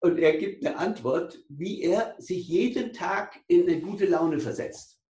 [0.00, 5.00] Und er gibt eine Antwort, wie er sich jeden Tag in eine gute Laune versetzt.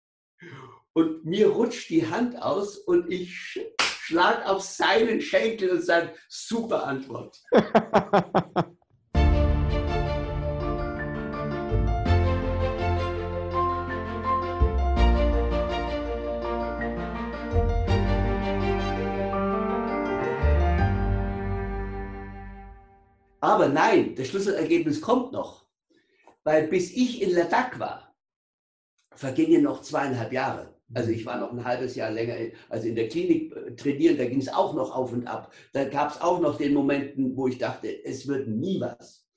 [0.95, 6.85] Und mir rutscht die Hand aus und ich schlag auf seinen Schenkel und sage, super
[6.85, 7.43] Antwort.
[23.69, 25.67] Aber nein, das Schlüsselergebnis kommt noch.
[26.43, 28.17] Weil bis ich in Ladakh war,
[29.15, 30.75] vergingen noch zweieinhalb Jahre.
[30.95, 34.25] Also ich war noch ein halbes Jahr länger, also in der Klinik äh, trainieren, da
[34.25, 35.53] ging es auch noch auf und ab.
[35.75, 39.29] Da gab es auch noch den Momenten, wo ich dachte, es wird nie was.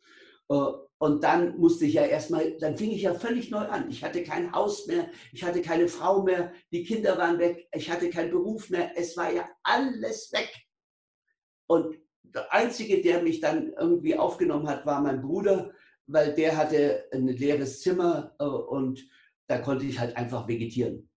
[0.48, 0.56] Äh,
[1.00, 3.90] und dann musste ich ja erstmal, dann fing ich ja völlig neu an.
[3.90, 7.92] Ich hatte kein Haus mehr, ich hatte keine Frau mehr, die Kinder waren weg, ich
[7.92, 10.50] hatte keinen Beruf mehr, es war ja alles weg.
[11.68, 11.98] Und
[12.34, 15.72] der Einzige, der mich dann irgendwie aufgenommen hat, war mein Bruder,
[16.08, 19.06] weil der hatte ein leeres Zimmer äh, und
[19.48, 21.10] da konnte ich halt einfach vegetieren.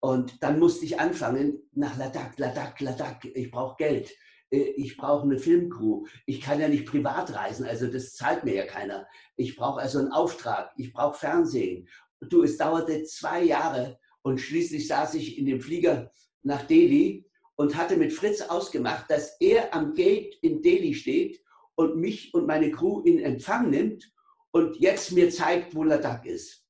[0.00, 3.28] Und dann musste ich anfangen nach Ladakh, Ladakh, Ladakh.
[3.34, 4.12] Ich brauche Geld.
[4.50, 6.06] Äh, ich brauche eine Filmcrew.
[6.26, 9.06] Ich kann ja nicht privat reisen, also das zahlt mir ja keiner.
[9.36, 10.72] Ich brauche also einen Auftrag.
[10.76, 11.88] Ich brauche Fernsehen.
[12.20, 16.12] Du, es dauerte zwei Jahre und schließlich saß ich in dem Flieger
[16.42, 17.24] nach Delhi
[17.62, 21.40] und hatte mit Fritz ausgemacht, dass er am Gate in Delhi steht
[21.76, 24.12] und mich und meine Crew in Empfang nimmt
[24.50, 26.66] und jetzt mir zeigt, wo Ladakh ist.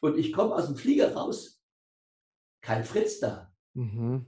[0.00, 1.62] Und ich komme aus dem Flieger raus,
[2.62, 3.52] kein Fritz da.
[3.74, 4.24] Mhm.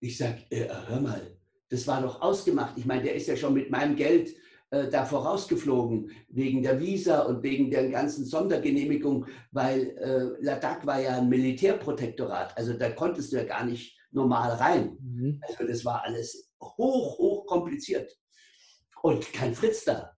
[0.00, 1.38] Ich sage, äh, hör mal,
[1.68, 2.76] das war doch ausgemacht.
[2.76, 4.34] Ich meine, der ist ja schon mit meinem Geld
[4.70, 11.00] äh, da vorausgeflogen, wegen der Visa und wegen der ganzen Sondergenehmigung, weil äh, Ladakh war
[11.00, 12.58] ja ein Militärprotektorat.
[12.58, 14.96] Also da konntest du ja gar nicht normal rein.
[15.00, 15.40] Mhm.
[15.46, 18.18] Also das war alles hoch, hoch kompliziert.
[19.02, 20.16] Und kein Fritz da.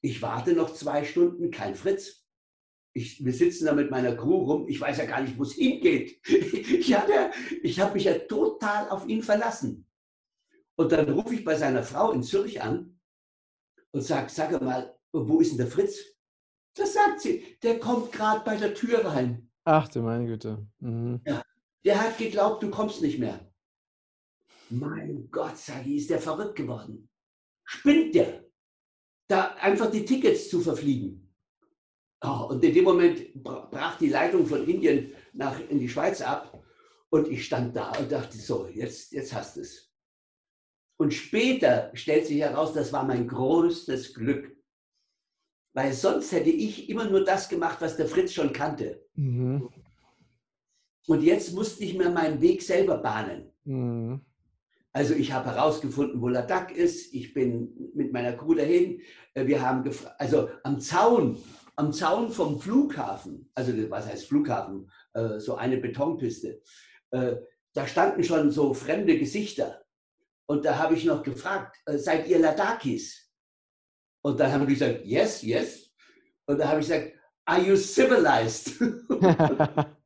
[0.00, 2.24] Ich warte noch zwei Stunden, kein Fritz.
[2.92, 4.68] Ich, wir sitzen da mit meiner Crew rum.
[4.68, 6.20] Ich weiß ja gar nicht, wo es hingeht.
[6.26, 7.30] ich habe
[7.62, 9.86] ich hab mich ja total auf ihn verlassen.
[10.76, 12.98] Und dann rufe ich bei seiner Frau in Zürich an
[13.90, 15.98] und sage, sag mal, wo ist denn der Fritz?
[16.74, 19.50] Das sagt sie, der kommt gerade bei der Tür rein.
[19.64, 20.66] Ach du meine Güte.
[20.78, 21.20] Mhm.
[21.26, 21.42] Ja,
[21.84, 23.52] der hat geglaubt, du kommst nicht mehr.
[24.70, 27.08] Mein Gott, sage ich, ist der verrückt geworden.
[27.64, 28.44] Spinnt der?
[29.28, 31.34] Da einfach die Tickets zu verfliegen.
[32.22, 36.62] Oh, und in dem Moment brach die Leitung von Indien nach, in die Schweiz ab.
[37.10, 39.88] Und ich stand da und dachte, so, jetzt, jetzt hast du es.
[40.98, 44.56] Und später stellt sich heraus, das war mein größtes Glück.
[45.74, 49.06] Weil sonst hätte ich immer nur das gemacht, was der Fritz schon kannte.
[49.14, 49.70] Mhm.
[51.08, 53.50] Und jetzt musste ich mir meinen Weg selber bahnen.
[53.64, 54.20] Mhm.
[54.92, 57.14] Also ich habe herausgefunden, wo Ladakh ist.
[57.14, 59.00] Ich bin mit meiner Crew dahin.
[59.32, 61.38] Äh, wir haben also am Zaun,
[61.76, 66.60] am Zaun vom Flughafen, also was heißt Flughafen, äh, so eine Betonpiste,
[67.12, 67.36] äh,
[67.72, 69.82] da standen schon so fremde Gesichter.
[70.46, 73.30] Und da habe ich noch gefragt, seid ihr Ladakis?
[74.22, 75.90] Und dann haben die gesagt, yes, yes.
[76.46, 77.12] Und da habe ich gesagt,
[77.46, 78.72] are you civilized?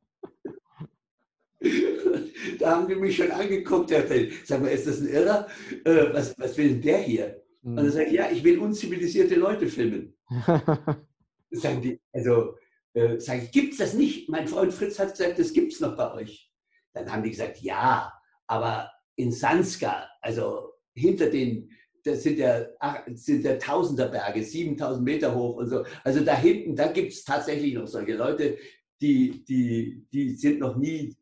[2.59, 3.91] da haben die mich schon angeguckt.
[3.91, 5.47] Dachte, sag mal, ist das ein Irrer?
[5.85, 7.43] Äh, was, was will denn der hier?
[7.61, 7.71] Mhm.
[7.71, 10.15] Und dann sage ich, ja, ich will unzivilisierte Leute filmen.
[11.51, 12.55] sagen die, also,
[12.93, 14.29] äh, sage ich, gibt es das nicht?
[14.29, 16.51] Mein Freund Fritz hat gesagt, das gibt es noch bei euch.
[16.93, 18.11] Dann haben die gesagt, ja,
[18.47, 21.71] aber in Sanska, also hinter den,
[22.03, 22.65] das sind ja,
[23.13, 25.85] sind ja Tausenderberge, 7000 Meter hoch und so.
[26.03, 28.57] Also da hinten, da gibt es tatsächlich noch solche Leute,
[29.01, 31.15] die, die, die sind noch nie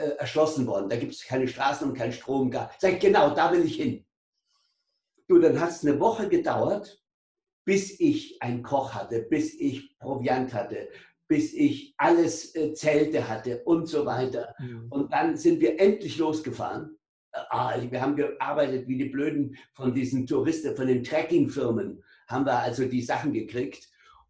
[0.00, 0.88] äh, erschlossen worden.
[0.88, 2.50] Da gibt es keine Straßen und keinen Strom.
[2.52, 4.04] Sag ich, genau, da will ich hin.
[5.28, 7.00] Du, dann hat es eine Woche gedauert,
[7.64, 10.88] bis ich einen Koch hatte, bis ich Proviant hatte,
[11.28, 14.54] bis ich alles äh, Zelte hatte und so weiter.
[14.58, 14.86] Mhm.
[14.90, 16.98] Und dann sind wir endlich losgefahren.
[17.32, 22.46] Äh, ah, wir haben gearbeitet wie die Blöden von diesen Touristen, von den Trekkingfirmen, haben
[22.46, 23.88] wir also die Sachen gekriegt.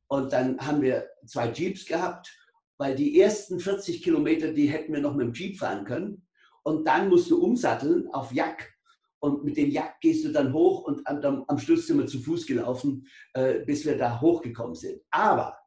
[0.08, 2.39] Und dann haben wir zwei Jeeps gehabt
[2.80, 6.26] weil die ersten 40 Kilometer, die hätten wir noch mit dem Jeep fahren können.
[6.62, 8.72] Und dann musst du umsatteln auf Jack.
[9.18, 12.20] Und mit dem Jack gehst du dann hoch und am, am Schluss sind wir zu
[12.20, 15.02] Fuß gelaufen, äh, bis wir da hochgekommen sind.
[15.10, 15.58] Aber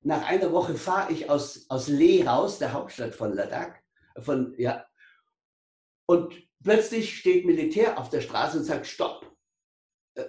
[0.00, 3.78] nach einer Woche fahre ich aus, aus Leh raus, der Hauptstadt von Ladakh.
[4.18, 4.86] Von, ja,
[6.06, 6.34] und
[6.64, 9.30] plötzlich steht Militär auf der Straße und sagt, stopp,
[10.14, 10.24] äh,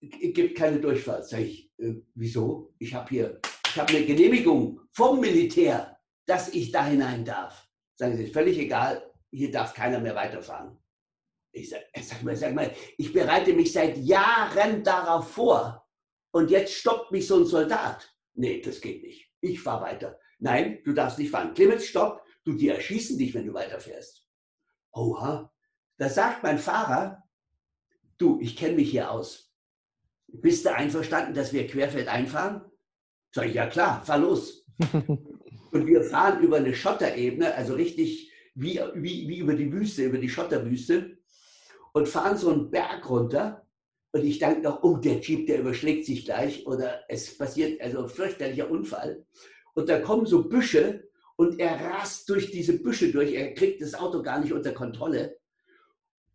[0.00, 1.28] gibt keine Durchfahrt.
[1.28, 2.72] Sag ich, äh, wieso?
[2.78, 3.42] Ich habe hier
[3.72, 7.66] ich habe eine Genehmigung vom Militär, dass ich da hinein darf.
[7.94, 10.78] Sagen Sie, völlig egal, hier darf keiner mehr weiterfahren.
[11.52, 15.86] Ich sag, sag, mal, sag mal, ich bereite mich seit Jahren darauf vor
[16.32, 18.14] und jetzt stoppt mich so ein Soldat.
[18.34, 19.30] Nee, das geht nicht.
[19.40, 20.18] Ich fahre weiter.
[20.38, 21.54] Nein, du darfst nicht fahren.
[21.54, 24.28] Clemens, stopp, du, die erschießen dich, wenn du weiterfährst.
[24.92, 25.50] Oha,
[25.96, 27.22] da sagt mein Fahrer,
[28.18, 29.50] du, ich kenne mich hier aus.
[30.26, 32.70] Bist du einverstanden, dass wir querfeld einfahren?
[33.34, 34.66] Sag ich, ja klar, fahr los.
[35.72, 40.18] und wir fahren über eine Schotterebene, also richtig wie, wie, wie über die Wüste, über
[40.18, 41.16] die Schotterwüste
[41.92, 43.66] und fahren so einen Berg runter.
[44.12, 48.02] Und ich denke noch, oh, der Jeep, der überschlägt sich gleich oder es passiert also
[48.02, 49.24] ein fürchterlicher Unfall.
[49.74, 53.32] Und da kommen so Büsche und er rast durch diese Büsche durch.
[53.32, 55.38] Er kriegt das Auto gar nicht unter Kontrolle.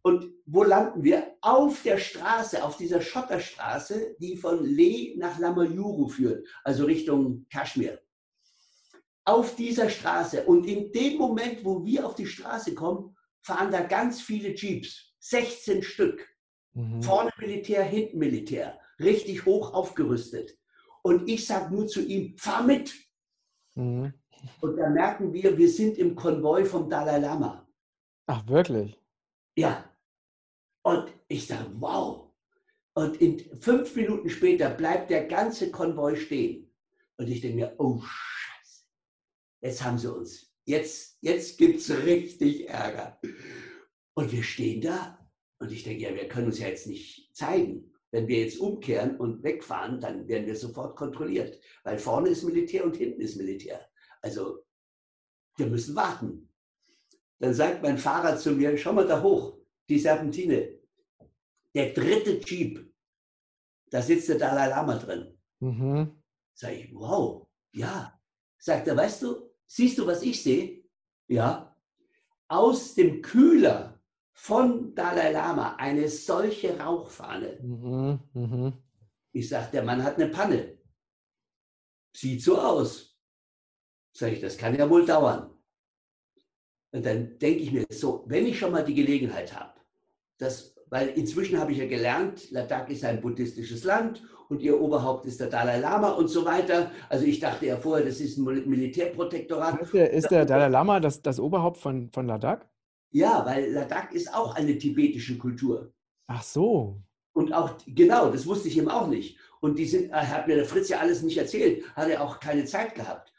[0.07, 1.36] Und wo landen wir?
[1.42, 8.00] Auf der Straße, auf dieser Schotterstraße, die von Leh nach Lamayuru führt, also Richtung Kaschmir.
[9.25, 10.45] Auf dieser Straße.
[10.45, 15.13] Und in dem Moment, wo wir auf die Straße kommen, fahren da ganz viele Jeeps.
[15.19, 16.25] 16 Stück.
[16.71, 17.03] Mhm.
[17.03, 18.80] Vorne Militär, hinten Militär.
[19.01, 20.57] Richtig hoch aufgerüstet.
[21.03, 22.95] Und ich sage nur zu ihm, fahr mit.
[23.75, 24.13] Mhm.
[24.62, 27.68] Und da merken wir, wir sind im Konvoi vom Dalai Lama.
[28.27, 28.98] Ach, wirklich?
[29.57, 29.87] Ja.
[31.27, 32.31] Ich sage, wow.
[32.94, 36.74] Und in fünf Minuten später bleibt der ganze Konvoi stehen.
[37.18, 38.85] Und ich denke mir, oh Scheiße,
[39.62, 40.53] jetzt haben sie uns.
[40.65, 43.19] Jetzt, jetzt gibt es richtig Ärger.
[44.15, 45.29] Und wir stehen da
[45.59, 47.94] und ich denke, ja, wir können uns ja jetzt nicht zeigen.
[48.12, 52.85] Wenn wir jetzt umkehren und wegfahren, dann werden wir sofort kontrolliert, weil vorne ist Militär
[52.85, 53.88] und hinten ist Militär.
[54.21, 54.65] Also
[55.57, 56.50] wir müssen warten.
[57.39, 59.57] Dann sagt mein Fahrer zu mir, schau mal da hoch,
[59.89, 60.76] die Serpentine.
[61.77, 62.91] Der dritte Jeep,
[63.91, 65.38] da sitzt der Dalai Lama drin.
[65.59, 66.24] Mhm.
[66.56, 68.19] Sag ich, wow, ja.
[68.57, 70.83] Sagt er, weißt du, siehst du, was ich sehe?
[71.27, 71.77] Ja.
[72.47, 74.01] Aus dem Kühler
[74.33, 77.59] von Dalai Lama eine solche Rauchfahne.
[77.62, 78.74] Mhm, mh.
[79.33, 80.79] Ich sage, der Mann hat eine Panne.
[82.15, 83.15] Sieht so aus.
[84.13, 85.56] Sage ich, das kann ja wohl dauern.
[86.91, 89.79] Und dann denke ich mir so, wenn ich schon mal die Gelegenheit habe,
[90.39, 95.25] das, weil inzwischen habe ich ja gelernt, Ladakh ist ein buddhistisches Land und ihr Oberhaupt
[95.25, 96.92] ist der Dalai Lama und so weiter.
[97.10, 99.81] Also ich dachte ja vorher, das ist ein Militärprotektorat.
[99.81, 102.66] Ist der, ist der Dalai Lama das, das Oberhaupt von, von Ladakh?
[103.12, 105.92] Ja, weil Ladakh ist auch eine tibetische Kultur.
[106.28, 107.01] Ach so.
[107.34, 109.38] Und auch, genau, das wusste ich eben auch nicht.
[109.60, 112.39] Und die sind, äh, hat mir der Fritz ja alles nicht erzählt, hat er auch
[112.39, 113.31] keine Zeit gehabt.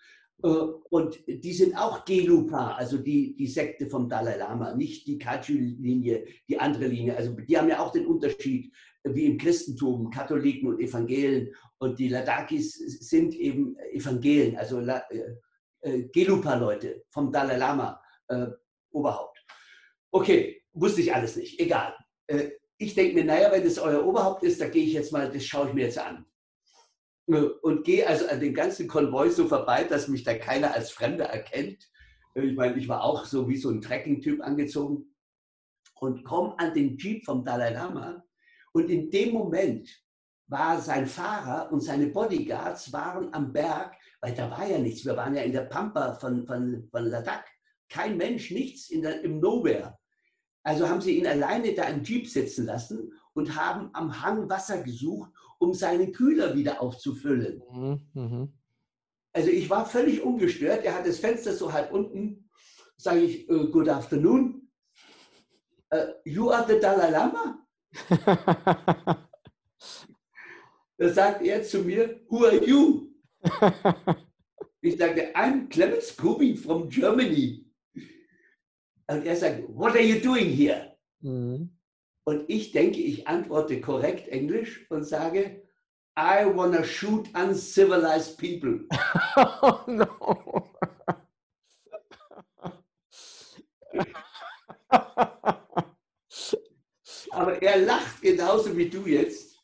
[0.43, 5.19] Äh, und die sind auch Gelupa, also die, die Sekte vom Dalai Lama, nicht die
[5.19, 7.17] Kaju-Linie, die andere Linie.
[7.17, 8.73] Also die haben ja auch den Unterschied,
[9.05, 11.55] wie im Christentum, Katholiken und Evangelen.
[11.79, 15.01] Und die Ladakis sind eben Evangelen, also äh,
[15.81, 18.47] äh, Gelupa-Leute vom Dalai Lama, äh,
[18.91, 19.39] Oberhaupt.
[20.11, 21.61] Okay, wusste ich alles nicht.
[21.61, 21.95] Egal.
[22.27, 25.31] Äh, ich denke mir, naja, wenn das euer Oberhaupt ist, da gehe ich jetzt mal,
[25.31, 26.25] das schaue ich mir jetzt an.
[27.29, 30.91] Äh, und gehe also an den ganzen Konvoi so vorbei, dass mich da keiner als
[30.91, 31.89] Fremder erkennt.
[32.35, 35.15] Äh, ich meine, ich war auch so wie so ein Trekking-Typ angezogen
[36.01, 38.25] und komme an den Jeep vom Dalai Lama.
[38.73, 39.89] Und in dem Moment
[40.47, 45.05] war sein Fahrer und seine Bodyguards waren am Berg, weil da war ja nichts.
[45.05, 47.45] Wir waren ja in der Pampa von, von, von Ladakh.
[47.89, 49.99] Kein Mensch, nichts in der, im Nowhere.
[50.63, 54.83] Also haben sie ihn alleine da im Jeep sitzen lassen und haben am Hang Wasser
[54.83, 57.63] gesucht, um seinen Kühler wieder aufzufüllen.
[57.73, 58.01] Mhm.
[58.15, 58.53] mhm.
[59.33, 60.85] Also ich war völlig ungestört.
[60.85, 62.49] Er hat das Fenster so halb unten.
[62.97, 64.69] Sage ich, uh, good afternoon.
[65.93, 67.65] Uh, you are the Dalai Lama?
[70.99, 73.13] da sagt er zu mir, who are you?
[74.81, 77.65] ich sagte, I'm Clemens Kubi from Germany.
[79.07, 80.97] Und er sagt, what are you doing here?
[81.21, 81.78] Mhm.
[82.29, 85.63] Und ich denke, ich antworte korrekt Englisch und sage,
[86.15, 88.87] I wanna shoot uncivilized people.
[89.63, 90.71] oh no.
[97.31, 99.59] Aber er lacht genauso wie du jetzt.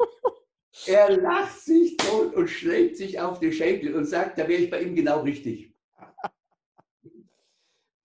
[0.86, 4.70] Er lacht sich tot und schlägt sich auf die Schenkel und sagt, da wäre ich
[4.70, 5.74] bei ihm genau richtig.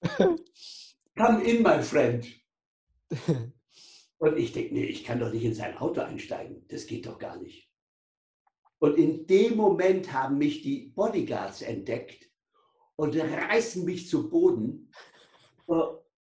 [1.15, 2.27] Come in, my friend.
[4.19, 6.65] Und ich denke, nee, ich kann doch nicht in sein Auto einsteigen.
[6.67, 7.69] Das geht doch gar nicht.
[8.79, 12.29] Und in dem Moment haben mich die Bodyguards entdeckt
[12.95, 14.91] und reißen mich zu Boden
[15.67, 15.73] äh,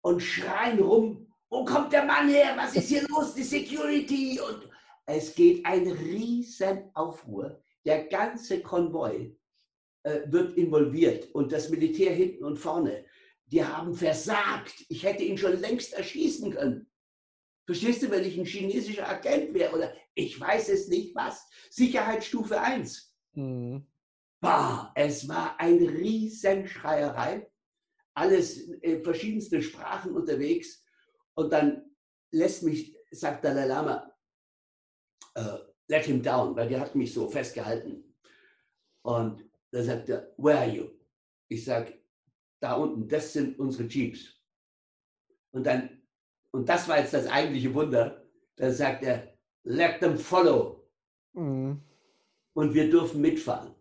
[0.01, 2.53] und schreien rum, wo kommt der Mann her?
[2.57, 3.35] Was ist hier los?
[3.35, 4.39] Die Security.
[4.39, 4.69] Und
[5.05, 7.61] es geht ein riesen Aufruhr.
[7.85, 9.35] Der ganze Konvoi
[10.03, 13.05] äh, wird involviert und das Militär hinten und vorne
[13.53, 14.85] die haben versagt.
[14.89, 16.87] Ich hätte ihn schon längst erschießen können.
[17.65, 22.59] Verstehst du, wenn ich ein chinesischer Agent wäre oder ich weiß es nicht was, Sicherheitsstufe
[22.59, 23.15] 1.
[23.33, 23.87] Mhm.
[24.41, 27.49] Bah, es war eine Riesenschreierei,
[28.13, 30.83] alles äh, verschiedenste Sprachen unterwegs
[31.35, 31.95] und dann
[32.31, 34.11] lässt mich, sagt Dalai Lama,
[35.37, 38.15] uh, let him down, weil der hat mich so festgehalten.
[39.03, 40.89] Und da sagt er, where are you?
[41.47, 42.01] Ich sage,
[42.59, 44.41] da unten, das sind unsere Jeeps.
[45.51, 46.02] Und dann,
[46.53, 48.23] und das war jetzt das eigentliche Wunder,
[48.57, 50.87] da sagt er, let them follow.
[51.33, 51.81] Mhm.
[52.53, 53.73] Und wir dürfen mitfahren.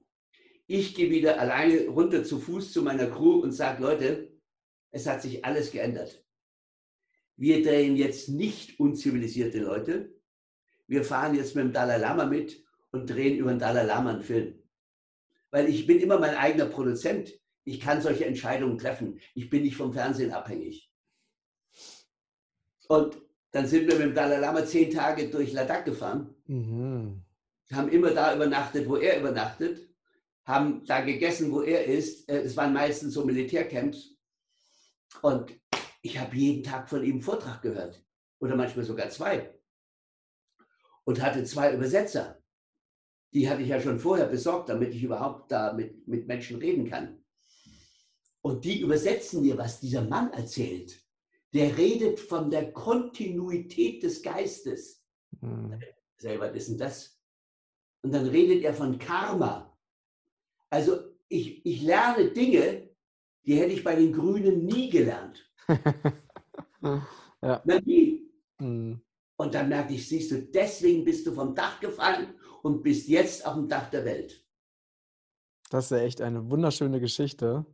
[0.67, 4.33] Ich gehe wieder alleine runter zu Fuß zu meiner Crew und sage, Leute,
[4.91, 6.25] es hat sich alles geändert.
[7.37, 10.15] Wir drehen jetzt nicht unzivilisierte Leute.
[10.87, 14.23] Wir fahren jetzt mit dem Dalai Lama mit und drehen über den Dalai Lama einen
[14.23, 14.63] Film.
[15.51, 17.39] Weil ich bin immer mein eigener Produzent.
[17.65, 19.21] Ich kann solche Entscheidungen treffen.
[19.35, 20.92] Ich bin nicht vom Fernsehen abhängig.
[22.93, 23.17] Und
[23.53, 27.25] dann sind wir mit dem Dalai Lama zehn Tage durch Ladakh gefahren, mhm.
[27.73, 29.89] haben immer da übernachtet, wo er übernachtet,
[30.45, 32.29] haben da gegessen, wo er ist.
[32.29, 34.11] Äh, es waren meistens so Militärcamps.
[35.23, 35.59] Und
[36.03, 38.05] ich habe jeden Tag von ihm einen Vortrag gehört.
[38.41, 39.59] Oder manchmal sogar zwei.
[41.05, 42.43] Und hatte zwei Übersetzer.
[43.33, 46.91] Die hatte ich ja schon vorher besorgt, damit ich überhaupt da mit, mit Menschen reden
[46.91, 47.25] kann.
[48.43, 51.02] Und die übersetzen mir, was dieser Mann erzählt.
[51.53, 55.05] Der redet von der Kontinuität des Geistes.
[55.41, 55.81] Mhm.
[56.17, 57.19] Selber, was ist denn das?
[58.03, 59.77] Und dann redet er von Karma.
[60.71, 62.91] Also ich, ich lerne Dinge,
[63.45, 65.51] die hätte ich bei den Grünen nie gelernt.
[66.83, 67.63] ja.
[67.65, 68.31] Na, nie.
[68.59, 69.03] Mhm.
[69.37, 73.45] Und dann merke ich, siehst du, deswegen bist du vom Dach gefallen und bist jetzt
[73.45, 74.45] auf dem Dach der Welt.
[75.71, 77.67] Das ist ja echt eine wunderschöne Geschichte.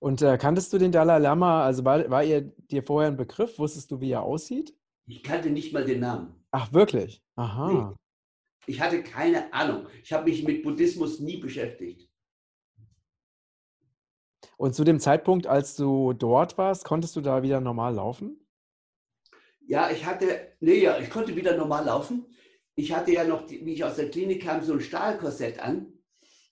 [0.00, 1.62] Und äh, kanntest du den Dalai Lama?
[1.62, 3.58] Also war, war er dir vorher ein Begriff?
[3.58, 4.74] Wusstest du, wie er aussieht?
[5.06, 6.34] Ich kannte nicht mal den Namen.
[6.50, 7.22] Ach, wirklich?
[7.36, 7.72] Aha.
[7.72, 7.96] Nee.
[8.66, 9.86] Ich hatte keine Ahnung.
[10.02, 12.08] Ich habe mich mit Buddhismus nie beschäftigt.
[14.56, 18.46] Und zu dem Zeitpunkt, als du dort warst, konntest du da wieder normal laufen?
[19.66, 22.26] Ja, ich hatte, nee, ja, ich konnte wieder normal laufen.
[22.74, 25.92] Ich hatte ja noch, wie ich aus der Klinik kam, so ein Stahlkorsett an.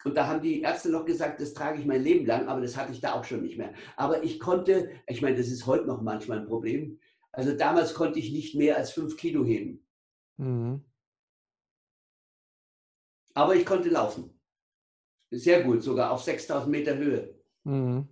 [0.04, 2.76] Und da haben die Ärzte noch gesagt, das trage ich mein Leben lang, aber das
[2.76, 3.74] hatte ich da auch schon nicht mehr.
[3.96, 7.00] Aber ich konnte, ich meine, das ist heute noch manchmal ein Problem.
[7.32, 9.84] Also damals konnte ich nicht mehr als fünf Kilo heben.
[10.36, 10.84] Mhm.
[13.34, 14.38] Aber ich konnte laufen.
[15.30, 17.34] Sehr gut, sogar auf 6000 Meter Höhe.
[17.64, 18.08] Mhm.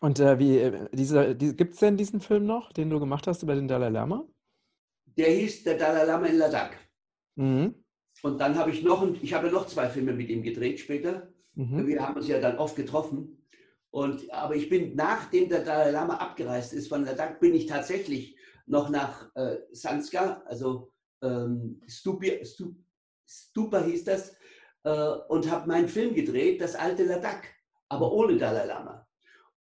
[0.00, 3.26] Und äh, wie, äh, diese, die, gibt es denn diesen Film noch, den du gemacht
[3.26, 4.26] hast über den Dalai Lama?
[5.16, 6.76] Der hieß Der Dalai Lama in Ladakh.
[7.34, 7.84] Mhm.
[8.22, 11.28] Und dann habe ich noch, ich habe noch zwei Filme mit ihm gedreht später.
[11.54, 11.86] Mhm.
[11.86, 13.38] Wir haben uns ja dann oft getroffen.
[13.90, 18.36] Und, aber ich bin, nachdem der Dalai Lama abgereist ist von Ladakh, bin ich tatsächlich
[18.66, 22.74] noch nach äh, Sanskar, also ähm, Stupi, Stup,
[23.26, 24.36] Stupa hieß das,
[24.84, 27.48] äh, und habe meinen Film gedreht, das alte Ladakh,
[27.88, 29.06] aber ohne Dalai Lama.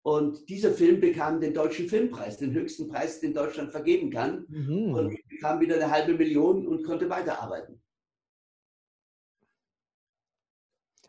[0.03, 4.47] Und dieser Film bekam den Deutschen Filmpreis, den höchsten Preis, den Deutschland vergeben kann.
[4.49, 4.95] Mhm.
[4.95, 7.81] Und ich bekam wieder eine halbe Million und konnte weiterarbeiten.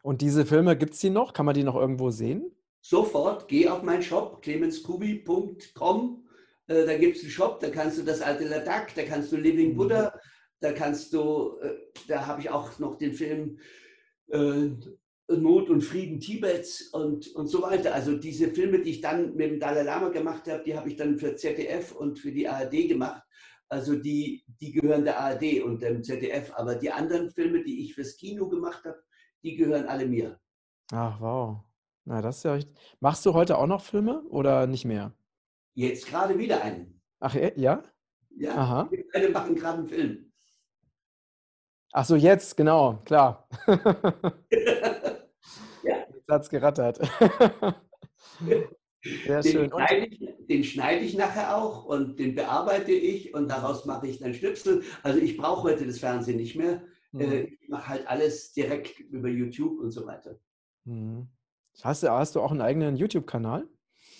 [0.01, 1.34] Und diese Filme, gibt es die noch?
[1.34, 2.51] Kann man die noch irgendwo sehen?
[2.82, 6.27] Sofort, geh auf meinen Shop, clemenskubi.com.
[6.68, 9.38] Äh, da gibt es einen Shop, da kannst du das alte Ladakh, da kannst du
[9.38, 9.77] Living mhm.
[9.77, 10.20] Buddha,
[10.60, 11.75] da kannst du, äh,
[12.08, 13.60] da habe ich auch noch den Film
[14.32, 14.70] äh,
[15.30, 17.94] Not und Frieden Tibets und, und so weiter.
[17.94, 20.96] Also diese Filme, die ich dann mit dem Dalai Lama gemacht habe, die habe ich
[20.96, 23.24] dann für ZDF und für die ARD gemacht.
[23.68, 26.54] Also die, die gehören der ARD und dem ZDF.
[26.56, 29.04] Aber die anderen Filme, die ich fürs Kino gemacht habe,
[29.48, 30.39] die gehören alle mir.
[30.92, 31.58] Ach, wow.
[32.06, 32.70] Na, das ist ja echt.
[33.00, 35.13] Machst du heute auch noch Filme oder nicht mehr?
[35.74, 37.01] Jetzt gerade wieder einen.
[37.20, 37.84] Ach, ja?
[38.32, 38.89] Ja, Aha.
[38.92, 40.32] wir machen gerade einen Film.
[41.94, 43.48] Ach so, jetzt, genau, klar.
[43.68, 43.77] ja.
[45.82, 47.00] Jetzt hat es gerattert.
[49.25, 49.70] Sehr den schön.
[49.70, 54.20] Schneide ich, den schneide ich nachher auch und den bearbeite ich und daraus mache ich
[54.20, 54.84] dann Schnipsel.
[55.04, 56.84] Also ich brauche heute das Fernsehen nicht mehr.
[57.12, 57.22] Mhm.
[57.22, 60.40] Äh, ich mache halt alles direkt über YouTube und so weiter.
[60.86, 61.28] Mhm.
[61.82, 63.68] Hast, du, hast du auch einen eigenen YouTube-Kanal?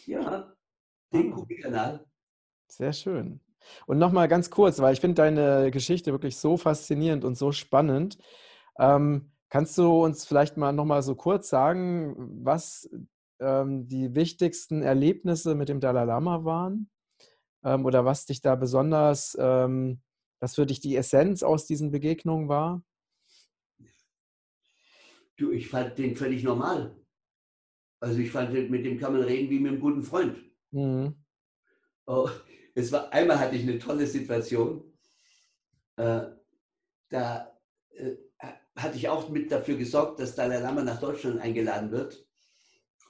[0.06, 0.54] Ja,
[1.14, 1.46] den ah.
[1.62, 2.06] kanal
[2.68, 3.42] Sehr schön.
[3.86, 8.18] Und nochmal ganz kurz, weil ich finde deine Geschichte wirklich so faszinierend und so spannend.
[8.80, 12.90] Ähm, kannst du uns vielleicht mal nochmal so kurz sagen, was
[13.40, 16.90] ähm, die wichtigsten Erlebnisse mit dem Dalai Lama waren?
[17.64, 20.02] Ähm, oder was dich da besonders ähm,
[20.40, 22.84] was für dich die Essenz aus diesen Begegnungen war?
[25.38, 26.96] Du, ich fand den völlig normal.
[28.00, 30.38] Also ich fand, mit dem kann man reden wie mit einem guten Freund.
[30.72, 31.16] Mhm.
[32.06, 32.30] Oh,
[32.76, 34.84] es war, einmal hatte ich eine tolle Situation.
[35.96, 36.28] Äh,
[37.10, 38.16] da äh,
[38.76, 42.26] hatte ich auch mit dafür gesorgt, dass Dalai Lama nach Deutschland eingeladen wird.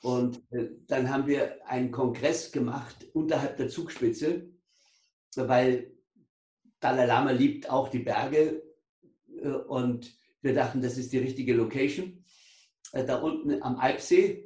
[0.02, 4.50] Und äh, dann haben wir einen Kongress gemacht unterhalb der Zugspitze,
[5.36, 5.97] weil
[6.80, 8.64] Dalai Lama liebt auch die Berge
[9.42, 12.24] äh, und wir dachten, das ist die richtige Location.
[12.94, 14.44] Äh, da unten am Alpsee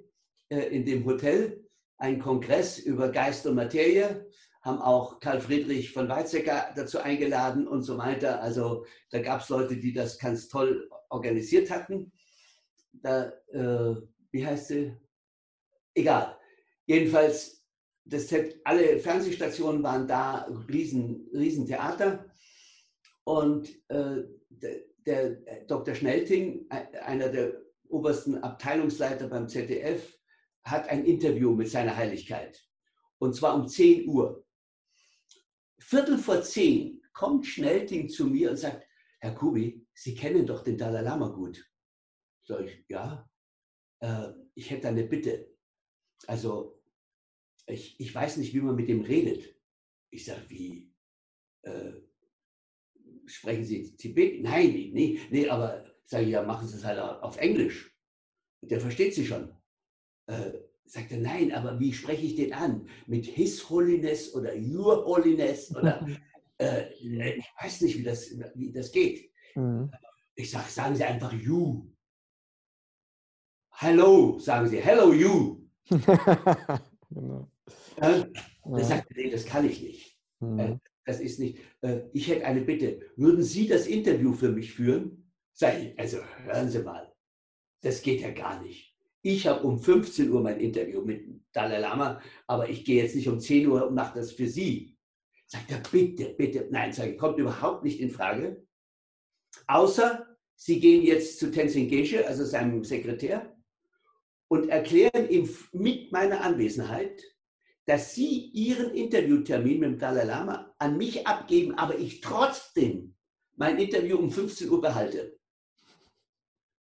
[0.49, 1.63] in dem Hotel
[1.97, 4.25] ein Kongress über Geist und Materie,
[4.61, 8.41] haben auch Karl Friedrich von Weizsäcker dazu eingeladen und so weiter.
[8.41, 12.11] Also da gab es Leute, die das ganz toll organisiert hatten.
[12.93, 13.95] Da, äh,
[14.31, 14.93] wie heißt sie?
[15.93, 16.37] Egal.
[16.85, 17.60] Jedenfalls,
[18.05, 22.25] das, alle Fernsehstationen waren da, riesen, riesen Theater.
[23.23, 25.95] Und äh, der, der Dr.
[25.95, 30.17] Schnelting, einer der obersten Abteilungsleiter beim ZDF,
[30.63, 32.63] hat ein Interview mit seiner Heiligkeit.
[33.19, 34.45] Und zwar um 10 Uhr.
[35.79, 38.87] Viertel vor 10 kommt Schnelting zu mir und sagt,
[39.19, 41.63] Herr Kubi, Sie kennen doch den Dalai Lama gut.
[42.43, 43.29] Sag ich, ja,
[43.99, 45.47] äh, ich hätte eine Bitte.
[46.27, 46.80] Also,
[47.71, 49.55] ich, ich weiß nicht, wie man mit dem redet.
[50.09, 50.93] Ich sage, wie?
[51.63, 51.93] Äh,
[53.25, 54.41] sprechen Sie Tibet?
[54.41, 57.95] Nein, nee, nee, aber sage ich, ja, machen Sie es halt auf Englisch.
[58.61, 59.55] Der versteht Sie schon.
[60.27, 60.51] Äh,
[60.85, 62.87] sagt er, nein, aber wie spreche ich den an?
[63.07, 66.05] Mit His Holiness oder Your Holiness oder
[66.57, 69.31] äh, ich weiß nicht, wie das, wie das geht.
[69.55, 69.91] Mhm.
[70.35, 71.87] Ich sage, sagen Sie einfach You.
[73.71, 75.61] Hello, sagen Sie, Hello You.
[77.09, 77.50] genau.
[78.01, 78.25] Ja.
[78.83, 80.17] sagt nee, das kann ich nicht.
[80.39, 80.79] Mhm.
[81.05, 81.59] Das ist nicht.
[81.81, 82.99] Äh, ich hätte eine Bitte.
[83.15, 85.31] Würden Sie das Interview für mich führen?
[85.53, 87.11] Sag ich, also hören Sie mal,
[87.81, 88.95] das geht ja gar nicht.
[89.23, 93.27] Ich habe um 15 Uhr mein Interview mit Dalai Lama, aber ich gehe jetzt nicht
[93.27, 94.97] um 10 Uhr und mache das für Sie.
[95.47, 96.67] Sagt er, bitte, bitte.
[96.71, 98.65] Nein, sage ich, kommt überhaupt nicht in Frage.
[99.67, 100.25] Außer
[100.55, 103.55] Sie gehen jetzt zu Tenzin Geshe, also seinem Sekretär,
[104.47, 107.21] und erklären ihm mit meiner Anwesenheit,
[107.85, 113.15] dass Sie Ihren Interviewtermin mit dem Dalai Lama an mich abgeben, aber ich trotzdem
[113.55, 115.37] mein Interview um 15 Uhr behalte.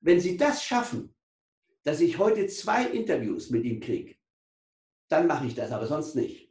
[0.02, 1.14] Wenn Sie das schaffen,
[1.84, 4.16] dass ich heute zwei Interviews mit ihm kriege,
[5.10, 6.50] dann mache ich das, aber sonst nicht.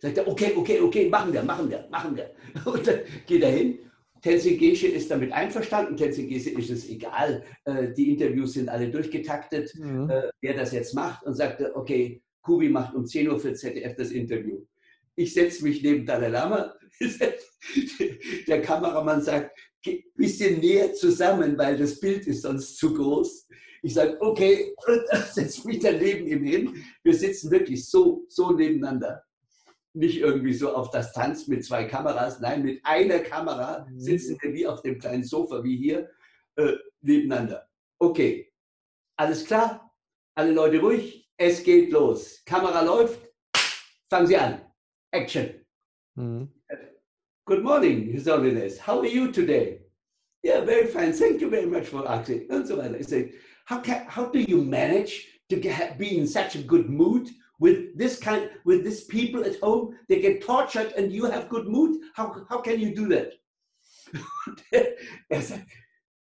[0.00, 2.34] Sagt er, okay, okay, okay, machen wir, machen wir, machen wir.
[2.64, 3.78] Und dann geht er hin.
[4.22, 5.96] Tenzin Gesche ist damit einverstanden.
[5.96, 7.44] Tenzin Gesche ist es egal.
[7.64, 10.10] Äh, die Interviews sind alle durchgetaktet, mhm.
[10.10, 11.24] Äh, wer das jetzt macht.
[11.24, 14.64] Und sagte, okay, Kubi macht um 10 Uhr für ZDF das Interview.
[15.16, 16.74] Ich setze mich neben Dalai Lama.
[18.46, 23.48] Der Kameramann sagt, ein bisschen näher zusammen, weil das Bild ist sonst zu groß.
[23.82, 24.72] Ich sage, okay,
[25.32, 26.84] setze mich daneben ihm hin.
[27.02, 29.24] Wir sitzen wirklich so, so nebeneinander.
[29.92, 33.98] Nicht irgendwie so auf Distanz mit zwei Kameras, nein, mit einer Kamera mhm.
[33.98, 36.08] sitzen wir wie auf dem kleinen Sofa, wie hier,
[36.56, 37.68] äh, nebeneinander.
[37.98, 38.52] Okay,
[39.16, 39.92] alles klar?
[40.36, 42.42] Alle Leute ruhig, es geht los.
[42.44, 43.20] Kamera läuft,
[44.10, 44.60] fangen Sie an.
[45.12, 45.64] Action.
[46.16, 46.48] Mhm.
[47.46, 48.78] Good morning, His Holiness.
[48.78, 49.80] How are you today?
[50.42, 51.12] Yeah, very fine.
[51.12, 52.50] Thank you very much for asking.
[52.50, 52.98] Und so weiter.
[52.98, 53.34] Ich sage,
[53.66, 57.96] how can how do you manage to get, be in such a good mood with
[57.96, 61.98] this kind with these people at home they get tortured and you have good mood
[62.14, 63.32] how, how can you do that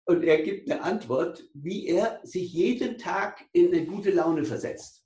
[0.07, 5.05] und er, gibt eine Antwort wie er sich jeden Tag in eine gute Laune versetzt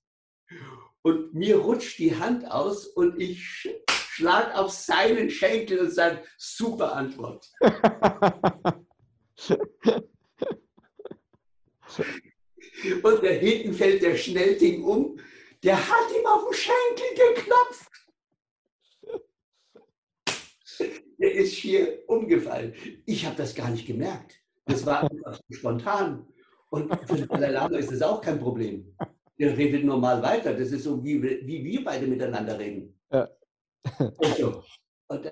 [1.01, 6.93] und mir rutscht die Hand aus und ich schlag auf seinen Schenkel und sage super
[6.93, 7.51] Antwort
[13.03, 15.19] Und der hinten fällt der Schnellting um.
[15.63, 17.91] Der hat ihm auf den Schenkel geklopft.
[21.19, 22.73] Der ist hier umgefallen.
[23.05, 24.39] Ich habe das gar nicht gemerkt.
[24.65, 26.26] Das war einfach spontan.
[26.69, 28.95] Und für den Dalai Lama ist das auch kein Problem.
[29.38, 30.54] Der redet normal weiter.
[30.54, 33.00] Das ist so, wie, wie wir beide miteinander reden.
[33.12, 33.28] Ja.
[34.19, 34.63] Also,
[35.08, 35.32] und,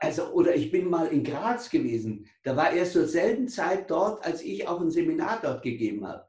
[0.00, 2.26] also, oder ich bin mal in Graz gewesen.
[2.42, 6.26] Da war er zur selben Zeit dort, als ich auch ein Seminar dort gegeben habe.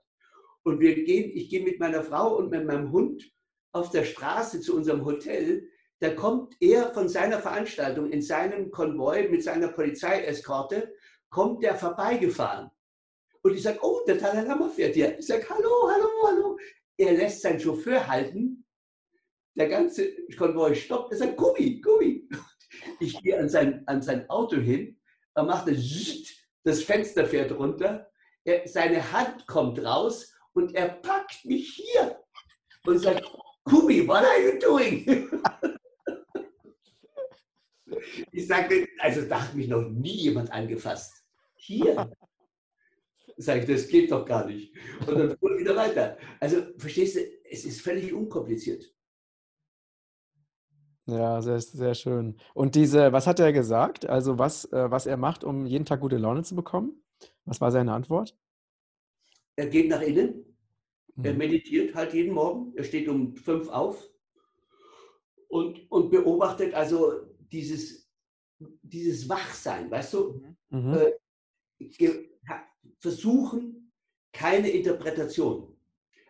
[0.64, 3.30] Und wir gehen, ich gehe mit meiner Frau und mit meinem Hund
[3.72, 5.68] auf der Straße zu unserem Hotel.
[6.00, 10.94] Da kommt er von seiner Veranstaltung in seinem Konvoi mit seiner Polizeieskorte,
[11.30, 12.70] kommt der vorbeigefahren.
[13.42, 15.20] Und ich sage, oh, der Dalai Lama fährt hier.
[15.20, 16.60] Ich sage, hallo, hallo, hallo.
[16.98, 18.66] Er lässt seinen Chauffeur halten.
[19.56, 21.12] Der ganze Konvoi stoppt.
[21.12, 22.28] Er sagt, Gummi, Gummi.
[23.00, 25.00] Ich gehe an sein, an sein Auto hin.
[25.34, 25.68] Er macht
[26.64, 28.10] das Fenster fährt runter.
[28.44, 32.20] Er, seine Hand kommt raus und er packt mich hier
[32.86, 33.24] und sagt,
[33.64, 35.30] Kumi, what are you doing?
[38.32, 41.24] Ich sagte, also da hat mich noch nie jemand angefasst.
[41.56, 42.10] Hier.
[43.38, 44.74] Sag ich, das geht doch gar nicht.
[45.08, 46.18] Und dann fuhr wieder weiter.
[46.40, 47.20] Also, verstehst du,
[47.50, 48.94] es ist völlig unkompliziert.
[51.08, 52.38] Ja, sehr, sehr schön.
[52.56, 54.08] Und diese, was hat er gesagt?
[54.08, 57.04] Also, was, äh, was er macht, um jeden Tag gute Laune zu bekommen?
[57.46, 58.36] Was war seine Antwort?
[59.58, 60.46] Er geht nach innen,
[61.24, 61.40] er Mhm.
[61.40, 64.10] meditiert halt jeden Morgen, er steht um fünf auf
[65.50, 67.14] und, und beobachtet also
[67.52, 68.10] dieses,
[68.82, 70.42] dieses Wachsein, weißt du?
[70.70, 70.94] Mhm.
[70.94, 71.12] Äh,
[71.98, 72.66] ge- ha-
[73.00, 73.92] versuchen
[74.32, 75.76] keine Interpretation.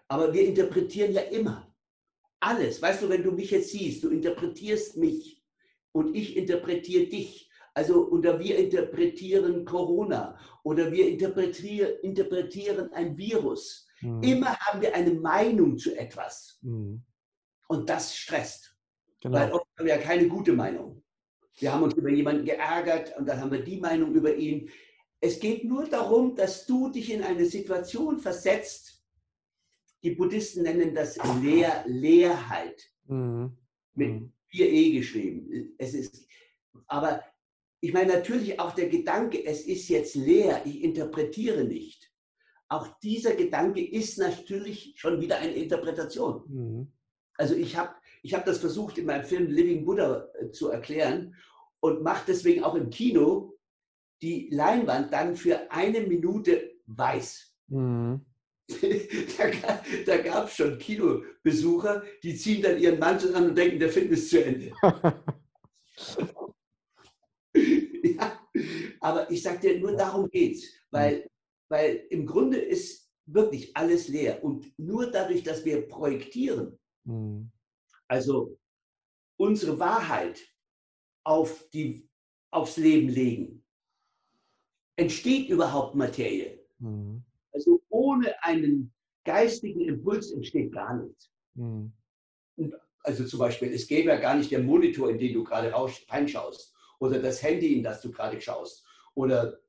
[0.08, 1.74] Aber wir interpretieren ja immer
[2.40, 2.82] alles.
[2.82, 5.44] Weißt du, wenn du mich jetzt siehst, du interpretierst mich
[5.92, 7.50] und ich interpretiere dich.
[7.74, 13.88] Also, oder wir interpretieren Corona oder wir interpretier, interpretieren ein Virus.
[14.02, 14.24] Mhm.
[14.24, 16.60] Immer haben wir eine Meinung zu etwas.
[16.62, 17.04] Mhm.
[17.68, 18.76] Und das stresst.
[19.24, 19.56] Weil Genau.
[19.56, 21.04] oft haben wir ja keine gute Meinung.
[21.58, 24.70] Wir haben uns über jemanden geärgert und dann haben wir die Meinung über ihn.
[25.22, 29.04] Es geht nur darum, dass du dich in eine Situation versetzt.
[30.04, 33.58] Die Buddhisten nennen das Leer, Leerheit Mhm.
[33.96, 34.32] mit Mhm.
[34.52, 35.76] 4e geschrieben.
[35.78, 36.28] Es ist,
[36.88, 37.24] aber
[37.80, 42.12] ich meine natürlich auch der Gedanke, es ist jetzt leer, ich interpretiere nicht.
[42.68, 46.44] Auch dieser Gedanke ist natürlich schon wieder eine Interpretation.
[46.48, 46.92] Mhm.
[47.38, 51.36] Also ich habe ich hab das versucht in meinem Film Living Buddha äh, zu erklären
[51.80, 53.54] und mache deswegen auch im Kino
[54.24, 57.56] die Leinwand dann für eine Minute weiß.
[57.68, 58.26] Mhm.
[59.38, 63.90] da da gab es schon Kinobesucher, die ziehen dann ihren Mantel an und denken, der
[63.90, 64.72] Film ist zu Ende.
[67.54, 68.40] ja,
[69.02, 71.30] aber ich sage dir, nur darum geht's, weil,
[71.70, 77.52] weil im Grunde ist wirklich alles leer und nur dadurch, dass wir projektieren, Mhm.
[78.08, 78.58] Also
[79.38, 80.42] unsere Wahrheit
[81.24, 82.08] auf die,
[82.52, 83.64] aufs Leben legen,
[84.96, 86.60] entsteht überhaupt Materie.
[86.80, 87.24] Mhm.
[87.54, 91.32] Also ohne einen geistigen Impuls entsteht gar nichts.
[91.56, 91.92] Mhm.
[93.00, 95.74] Also zum Beispiel, es gäbe ja gar nicht der Monitor, in den du gerade
[96.10, 98.86] reinschaust oder das Handy, in das du gerade schaust.
[99.14, 99.60] Oder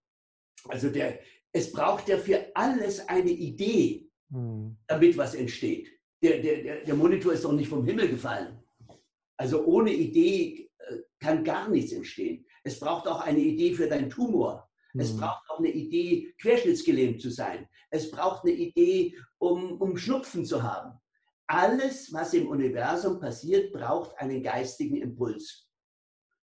[0.69, 1.21] also der,
[1.53, 4.77] es braucht ja für alles eine Idee, Mhm.
[4.87, 5.96] damit was entsteht.
[6.23, 8.59] Der, der, der, Monitor ist doch nicht vom Himmel gefallen.
[9.37, 12.47] Also ohne Idee äh, kann gar nichts entstehen.
[12.65, 14.69] Es braucht auch eine Idee für deinen Tumor.
[14.99, 15.19] Es Mhm.
[15.19, 17.69] braucht auch eine Idee, querschnittsgelähmt zu sein.
[17.91, 20.99] Es braucht eine Idee, um, um Schnupfen zu haben.
[21.47, 25.69] Alles, was im Universum passiert, braucht einen geistigen Impuls.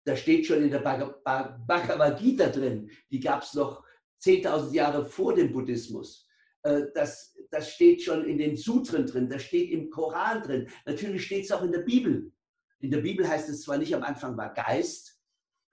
[0.05, 2.89] Das steht schon in der Bhag- Bhag- Bhagavad Gita drin.
[3.11, 3.83] Die gab es noch
[4.23, 6.25] 10.000 Jahre vor dem Buddhismus.
[6.63, 10.69] Äh, Das, das steht schon in den Sutren drin, das steht im Koran drin.
[10.85, 12.31] Natürlich steht es auch in der Bibel.
[12.79, 15.19] In der Bibel heißt es zwar nicht, am Anfang war Geist,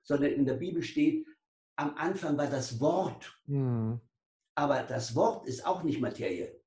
[0.03, 1.27] sondern in der Bibel steht,
[1.77, 3.39] am Anfang war das Wort.
[3.47, 4.01] Mhm.
[4.55, 6.61] Aber das Wort ist auch nicht Materie.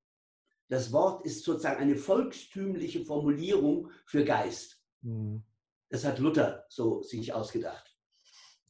[0.70, 4.82] Das Wort ist sozusagen eine volkstümliche Formulierung für Geist.
[5.02, 5.44] Mhm.
[5.90, 7.96] Das hat Luther so sich ausgedacht.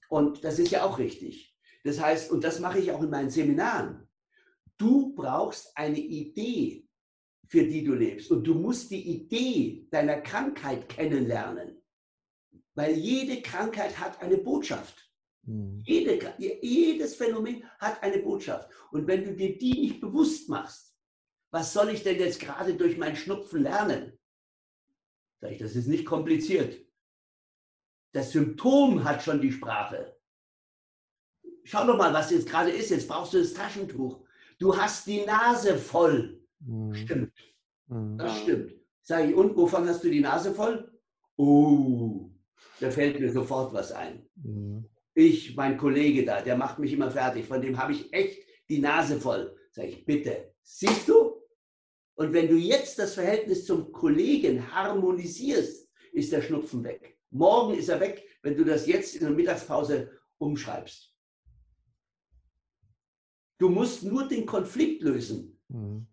[0.09, 1.57] Und das ist ja auch richtig.
[1.83, 4.06] Das heißt, und das mache ich auch in meinen Seminaren.
[4.77, 6.87] Du brauchst eine Idee,
[7.47, 8.31] für die du lebst.
[8.31, 11.81] Und du musst die Idee deiner Krankheit kennenlernen.
[12.75, 15.09] Weil jede Krankheit hat eine Botschaft.
[15.43, 15.81] Mhm.
[15.85, 18.69] Jede, jedes Phänomen hat eine Botschaft.
[18.91, 20.95] Und wenn du dir die nicht bewusst machst,
[21.51, 24.19] was soll ich denn jetzt gerade durch meinen Schnupfen lernen?
[25.39, 26.85] Sag ich, das ist nicht kompliziert.
[28.13, 30.17] Das Symptom hat schon die Sprache.
[31.63, 32.89] Schau doch mal, was jetzt gerade ist.
[32.89, 34.26] Jetzt brauchst du das Taschentuch.
[34.59, 36.41] Du hast die Nase voll.
[36.59, 36.93] Mhm.
[36.95, 37.33] Stimmt,
[37.87, 38.17] Mhm.
[38.17, 38.73] das stimmt.
[39.03, 40.91] Sag ich, und wovon hast du die Nase voll?
[41.37, 42.29] Oh,
[42.79, 44.27] da fällt mir sofort was ein.
[44.35, 44.85] Mhm.
[45.13, 48.39] ich, mein Kollege da, der macht mich immer fertig, von dem habe ich echt
[48.69, 49.55] die Nase voll.
[49.71, 51.41] Sag ich, bitte, siehst du?
[52.15, 57.17] Und wenn du jetzt das Verhältnis zum Kollegen harmonisierst, ist der Schnupfen weg.
[57.29, 61.13] Morgen ist er weg, wenn du das jetzt in der Mittagspause umschreibst.
[63.57, 66.07] Du musst nur den Konflikt lösen, Mhm.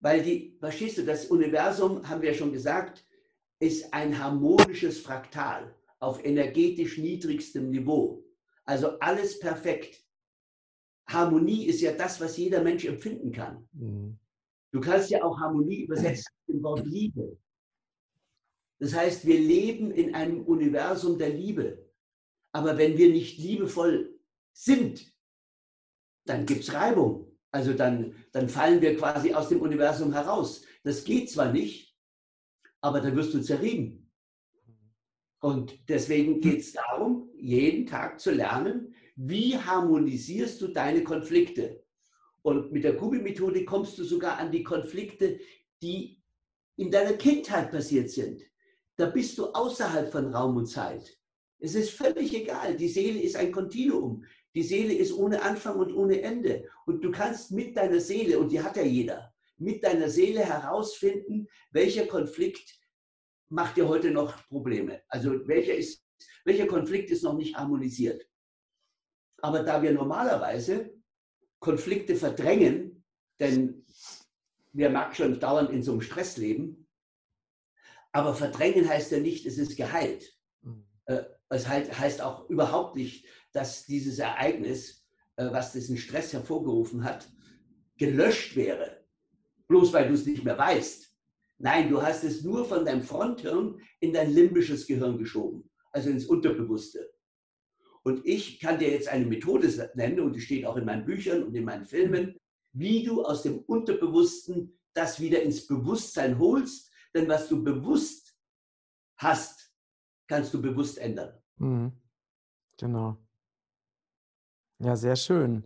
[0.00, 3.06] weil die, verstehst du, das Universum, haben wir ja schon gesagt,
[3.60, 8.24] ist ein harmonisches Fraktal auf energetisch niedrigstem Niveau.
[8.64, 10.04] Also alles perfekt.
[11.08, 13.68] Harmonie ist ja das, was jeder Mensch empfinden kann.
[13.72, 14.18] Mhm.
[14.72, 17.38] Du kannst ja auch Harmonie übersetzen mit dem Wort Liebe.
[18.78, 21.88] Das heißt, wir leben in einem Universum der Liebe.
[22.52, 24.18] Aber wenn wir nicht liebevoll
[24.52, 25.11] sind,
[26.24, 27.28] dann gibt es Reibung.
[27.50, 30.64] Also dann, dann fallen wir quasi aus dem Universum heraus.
[30.84, 31.96] Das geht zwar nicht,
[32.80, 34.10] aber dann wirst du zerrieben.
[35.40, 41.84] Und deswegen geht es darum, jeden Tag zu lernen, wie harmonisierst du deine Konflikte.
[42.42, 45.38] Und mit der Kubi-Methode kommst du sogar an die Konflikte,
[45.82, 46.22] die
[46.76, 48.42] in deiner Kindheit passiert sind.
[48.96, 51.18] Da bist du außerhalb von Raum und Zeit.
[51.58, 52.76] Es ist völlig egal.
[52.76, 54.24] Die Seele ist ein Kontinuum.
[54.54, 56.68] Die Seele ist ohne Anfang und ohne Ende.
[56.86, 61.48] Und du kannst mit deiner Seele, und die hat ja jeder, mit deiner Seele herausfinden,
[61.70, 62.78] welcher Konflikt
[63.48, 65.02] macht dir heute noch Probleme.
[65.08, 66.04] Also welcher, ist,
[66.44, 68.26] welcher Konflikt ist noch nicht harmonisiert.
[69.38, 70.94] Aber da wir normalerweise
[71.58, 73.04] Konflikte verdrängen,
[73.40, 73.84] denn
[74.72, 76.88] wir merken schon dauernd in so einem Stress leben,
[78.12, 80.36] aber verdrängen heißt ja nicht, es ist geheilt.
[80.62, 80.86] Mhm.
[81.06, 87.28] Äh, es heißt auch überhaupt nicht, dass dieses Ereignis, äh, was diesen Stress hervorgerufen hat,
[87.96, 89.04] gelöscht wäre,
[89.68, 91.08] bloß weil du es nicht mehr weißt.
[91.58, 96.26] Nein, du hast es nur von deinem Fronthirn in dein limbisches Gehirn geschoben, also ins
[96.26, 97.12] Unterbewusste.
[98.02, 101.44] Und ich kann dir jetzt eine Methode nennen, und die steht auch in meinen Büchern
[101.44, 102.36] und in meinen Filmen,
[102.72, 106.90] wie du aus dem Unterbewussten das wieder ins Bewusstsein holst.
[107.14, 108.36] Denn was du bewusst
[109.16, 109.72] hast,
[110.26, 111.38] kannst du bewusst ändern.
[111.56, 111.92] Mhm.
[112.78, 113.21] Genau.
[114.82, 115.64] Ja, sehr schön.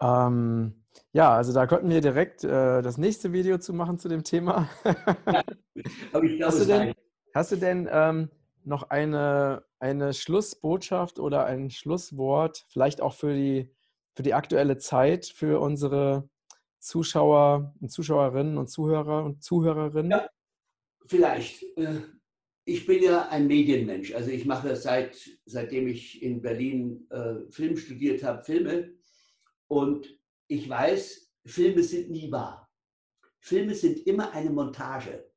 [0.00, 4.22] Ähm, ja, also da könnten wir direkt äh, das nächste Video zu machen zu dem
[4.24, 4.68] Thema.
[6.12, 6.94] Hast, du denn,
[7.34, 8.30] hast du denn ähm,
[8.62, 13.74] noch eine, eine Schlussbotschaft oder ein Schlusswort, vielleicht auch für die,
[14.14, 16.28] für die aktuelle Zeit, für unsere
[16.78, 20.10] Zuschauer und Zuschauerinnen und Zuhörer und Zuhörerinnen?
[20.10, 20.28] Ja,
[21.06, 21.62] vielleicht.
[21.78, 22.02] Äh,
[22.64, 24.14] ich bin ja ein Medienmensch.
[24.14, 28.92] Also ich mache seit, seitdem ich in Berlin äh, Film studiert habe, Filme.
[29.66, 32.70] Und ich weiß, Filme sind nie wahr.
[33.40, 35.31] Filme sind immer eine Montage.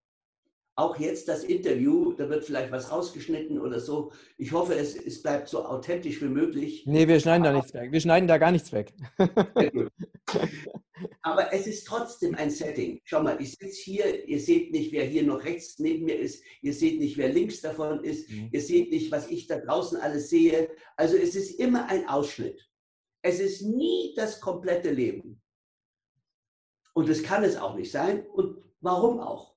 [0.78, 4.12] Auch jetzt das Interview, da wird vielleicht was rausgeschnitten oder so.
[4.38, 6.84] Ich hoffe, es, es bleibt so authentisch wie möglich.
[6.86, 7.94] Nee, wir schneiden da nichts weg.
[7.94, 8.94] Wir schneiden da gar nichts weg.
[11.22, 13.00] Aber es ist trotzdem ein Setting.
[13.06, 16.44] Schau mal, ich sitze hier, ihr seht nicht, wer hier noch rechts neben mir ist,
[16.62, 18.50] ihr seht nicht, wer links davon ist, mhm.
[18.52, 20.70] ihr seht nicht, was ich da draußen alles sehe.
[20.98, 22.70] Also es ist immer ein Ausschnitt.
[23.22, 25.42] Es ist nie das komplette Leben.
[26.94, 28.26] Und es kann es auch nicht sein.
[28.28, 29.55] Und warum auch?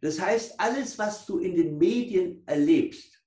[0.00, 3.22] Das heißt, alles, was du in den Medien erlebst,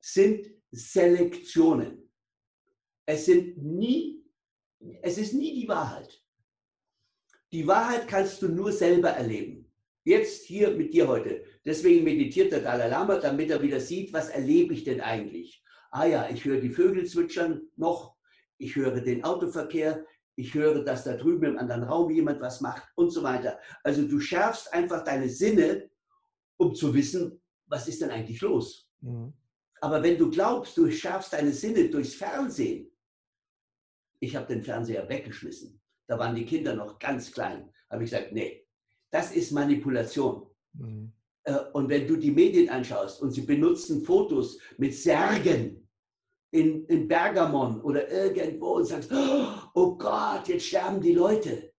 [0.00, 2.10] sind Selektionen.
[3.04, 4.24] Es sind nie,
[5.02, 6.22] es ist nie die Wahrheit.
[7.52, 9.70] Die Wahrheit kannst du nur selber erleben.
[10.04, 11.44] Jetzt hier mit dir heute.
[11.64, 15.62] Deswegen meditiert der Dalai Lama, damit er wieder sieht, was erlebe ich denn eigentlich.
[15.90, 18.16] Ah ja, ich höre die Vögel zwitschern noch,
[18.58, 20.04] ich höre den Autoverkehr,
[20.36, 23.58] ich höre, dass da drüben im anderen Raum jemand was macht und so weiter.
[23.82, 25.88] Also du schärfst einfach deine Sinne,
[26.56, 28.88] um zu wissen, was ist denn eigentlich los.
[29.00, 29.32] Mhm.
[29.80, 32.90] Aber wenn du glaubst, du schärfst deine Sinne durchs Fernsehen,
[34.20, 35.80] ich habe den Fernseher weggeschmissen.
[36.06, 37.70] Da waren die Kinder noch ganz klein.
[37.90, 38.66] Habe ich gesagt, nee,
[39.10, 40.46] das ist Manipulation.
[40.72, 41.12] Mhm.
[41.44, 45.86] Äh, und wenn du die Medien anschaust und sie benutzen Fotos mit Särgen,
[46.50, 51.72] in, in Bergamon oder irgendwo und sagst, oh Gott, jetzt sterben die Leute.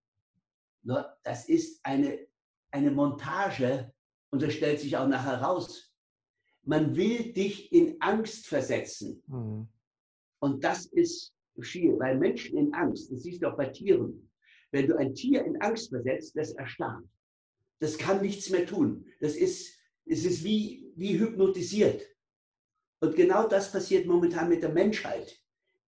[1.24, 2.28] Das ist eine,
[2.72, 3.94] eine Montage
[4.32, 5.92] und das stellt sich auch nachher raus.
[6.64, 9.24] Man will dich in Angst versetzen.
[9.28, 9.68] Mhm.
[10.40, 14.30] Und das ist schier, weil Menschen in Angst, das siehst du auch bei Tieren,
[14.72, 17.06] wenn du ein Tier in Angst versetzt, das erstarrt.
[17.80, 19.06] Das kann nichts mehr tun.
[19.20, 22.04] Das ist, es ist wie, wie hypnotisiert.
[23.00, 25.40] Und genau das passiert momentan mit der Menschheit.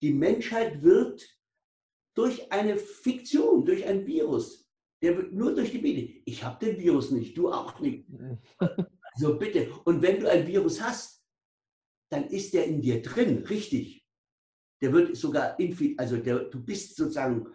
[0.02, 1.28] Die Menschheit wird
[2.14, 4.69] durch eine Fiktion, durch ein Virus,
[5.02, 6.22] der wird nur durch die Medien.
[6.26, 8.06] Ich habe den Virus nicht, du auch nicht.
[9.12, 9.74] Also bitte.
[9.86, 11.26] Und wenn du ein Virus hast,
[12.12, 14.06] dann ist der in dir drin, richtig.
[14.82, 15.58] Der wird sogar,
[15.98, 17.48] also der, du bist sozusagen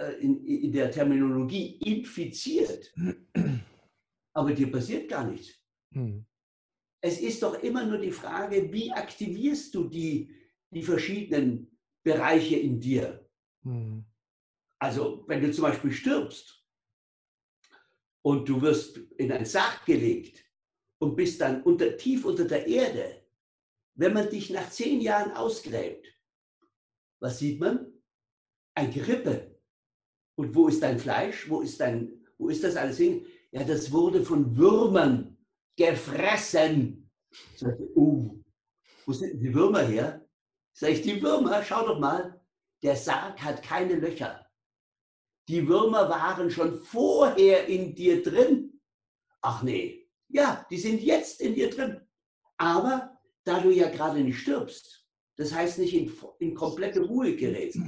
[0.00, 2.94] äh, in, in der Terminologie infiziert.
[4.34, 5.60] Aber dir passiert gar nichts.
[5.92, 6.24] Hm
[7.00, 10.34] es ist doch immer nur die Frage, wie aktivierst du die,
[10.70, 13.28] die verschiedenen Bereiche in dir?
[13.62, 14.04] Mhm.
[14.80, 16.57] Also wenn du zum Beispiel stirbst
[18.22, 20.44] und du wirst in ein Sarg gelegt
[20.98, 23.24] und bist dann unter, tief unter der Erde,
[23.94, 26.06] wenn man dich nach zehn Jahren ausgräbt,
[27.20, 27.92] was sieht man?
[28.74, 29.58] Ein Gerippe.
[30.36, 31.48] Und wo ist dein Fleisch?
[31.50, 33.26] Wo ist, dein, wo ist das alles hin?
[33.50, 35.36] Ja, das wurde von Würmern
[35.76, 37.10] gefressen.
[37.56, 37.64] Ich,
[37.96, 38.38] oh,
[39.04, 40.28] wo sind die Würmer her?
[40.72, 42.40] Sag ich, die Würmer, schau doch mal,
[42.82, 44.47] der Sarg hat keine Löcher.
[45.48, 48.80] Die Würmer waren schon vorher in dir drin.
[49.40, 52.00] Ach nee, ja, die sind jetzt in dir drin.
[52.58, 55.06] Aber da du ja gerade nicht stirbst,
[55.36, 57.80] das heißt nicht in, in komplette Ruhe gerätst,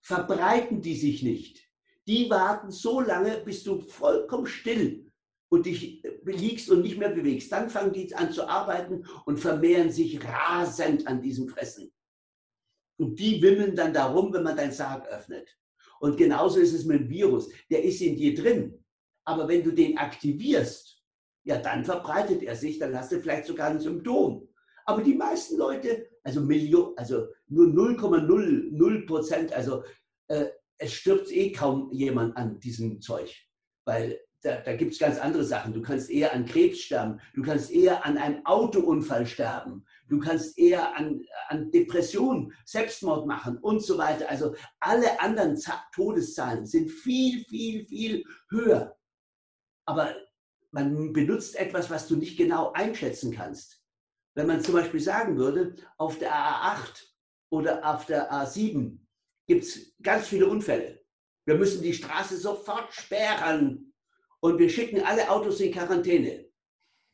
[0.00, 1.62] verbreiten die sich nicht.
[2.08, 5.12] Die warten so lange, bis du vollkommen still
[5.48, 7.52] und dich liegst und nicht mehr bewegst.
[7.52, 11.92] Dann fangen die an zu arbeiten und vermehren sich rasend an diesem Fressen.
[12.96, 15.56] Und die wimmeln dann darum, wenn man deinen Sarg öffnet.
[16.02, 17.48] Und genauso ist es mit dem Virus.
[17.70, 18.84] Der ist in dir drin.
[19.24, 21.00] Aber wenn du den aktivierst,
[21.44, 24.48] ja, dann verbreitet er sich, dann hast du vielleicht sogar ein Symptom.
[24.84, 29.84] Aber die meisten Leute, also, Million, also nur 0,00 Prozent, also
[30.26, 33.32] äh, es stirbt eh kaum jemand an diesem Zeug,
[33.84, 35.72] weil da, da gibt es ganz andere Sachen.
[35.72, 40.58] Du kannst eher an Krebs sterben, du kannst eher an einem Autounfall sterben, du kannst
[40.58, 44.28] eher an, an Depression, Selbstmord machen und so weiter.
[44.28, 45.58] Also alle anderen
[45.94, 48.96] Todeszahlen sind viel, viel, viel höher.
[49.86, 50.14] Aber
[50.72, 53.80] man benutzt etwas, was du nicht genau einschätzen kannst.
[54.34, 57.04] Wenn man zum Beispiel sagen würde, auf der A8
[57.50, 58.98] oder auf der A7
[59.46, 61.04] gibt es ganz viele Unfälle.
[61.44, 63.91] Wir müssen die Straße sofort sperren
[64.42, 66.48] und wir schicken alle Autos in Quarantäne,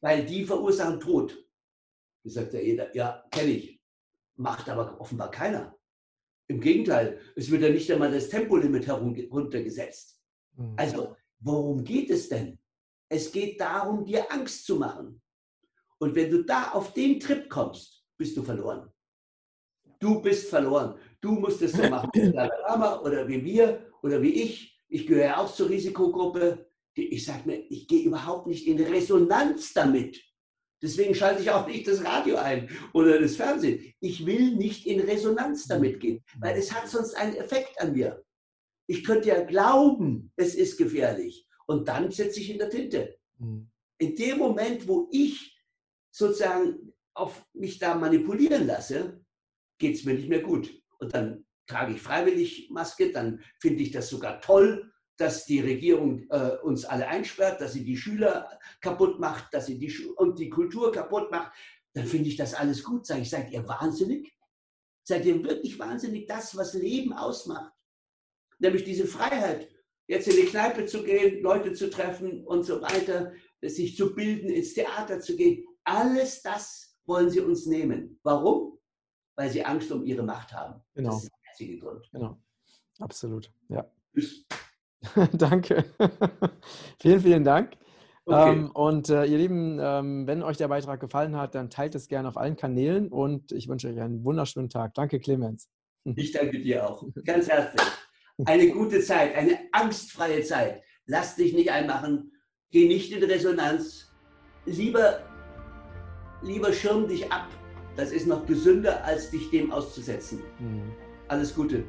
[0.01, 1.37] weil die verursachen Tod.
[2.25, 3.81] Das sagt ja jeder, ja, kenne ich.
[4.37, 5.77] Macht aber offenbar keiner.
[6.49, 10.23] Im Gegenteil, es wird ja nicht einmal das Tempolimit heruntergesetzt.
[10.57, 10.75] Mhm.
[10.77, 12.59] Also, worum geht es denn?
[13.11, 15.21] Es geht darum, dir Angst zu machen.
[15.99, 18.91] Und wenn du da auf den Trip kommst, bist du verloren.
[19.99, 20.99] Du bist verloren.
[21.21, 22.21] Du musst es so machen wie
[22.67, 24.81] Lama oder wie wir oder wie ich.
[24.89, 26.68] Ich gehöre auch zur Risikogruppe.
[27.05, 30.23] Ich sage mir, ich gehe überhaupt nicht in Resonanz damit.
[30.81, 33.93] Deswegen schalte ich auch nicht das Radio ein oder das Fernsehen.
[34.01, 38.25] Ich will nicht in Resonanz damit gehen, weil es hat sonst einen Effekt an mir.
[38.87, 43.19] Ich könnte ja glauben, es ist gefährlich und dann setze ich in der Tinte.
[43.39, 43.71] Mhm.
[43.99, 45.61] In dem Moment, wo ich
[46.11, 49.21] sozusagen auf mich da manipulieren lasse,
[49.79, 50.73] geht es mir nicht mehr gut.
[51.01, 56.27] Und dann trage ich freiwillig Maske, dann finde ich das sogar toll, dass die Regierung
[56.31, 60.39] äh, uns alle einsperrt, dass sie die Schüler kaputt macht, dass sie die Schu und
[60.39, 61.53] die Kultur kaputt macht.
[61.93, 63.05] Dann finde ich das alles gut.
[63.05, 64.33] Sage ich, seid ihr wahnsinnig?
[65.03, 66.27] Seid ihr wirklich wahnsinnig?
[66.29, 67.73] Das, was Leben ausmacht,
[68.61, 69.69] nämlich diese Freiheit,
[70.07, 74.49] jetzt in die Kneipe zu gehen, Leute zu treffen und so weiter, sich zu bilden,
[74.51, 75.65] ins Theater zu gehen.
[75.83, 78.21] Alles das wollen sie uns nehmen.
[78.23, 78.79] Warum?
[79.35, 80.81] Weil sie Angst um ihre Macht haben.
[80.95, 81.11] Genau.
[81.11, 82.09] Das ist der einzige Grund.
[82.13, 82.39] Genau.
[83.01, 83.53] Absolut.
[83.69, 83.91] Ja.
[84.15, 84.47] Tschüss.
[85.33, 85.85] Danke.
[87.01, 87.73] vielen, vielen Dank.
[88.25, 88.53] Okay.
[88.53, 92.09] Ähm, und äh, ihr Lieben, ähm, wenn euch der Beitrag gefallen hat, dann teilt es
[92.09, 94.95] gerne auf allen Kanälen und ich wünsche euch einen wunderschönen Tag.
[94.95, 95.69] Danke, Clemens.
[96.17, 97.05] Ich danke dir auch.
[97.25, 97.87] Ganz herzlich
[98.45, 100.83] eine gute Zeit, eine angstfreie Zeit.
[101.07, 102.33] Lass dich nicht einmachen,
[102.71, 104.13] geh nicht in Resonanz.
[104.67, 105.21] Lieber,
[106.43, 107.49] lieber schirm dich ab.
[107.97, 110.41] Das ist noch gesünder, als dich dem auszusetzen.
[110.61, 110.93] Mhm.
[111.29, 111.85] Alles Gute.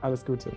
[0.00, 0.52] Alles Gute.